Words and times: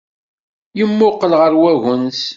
Yemmuqqel 0.77 1.33
ɣer 1.39 1.53
wagens. 1.61 2.21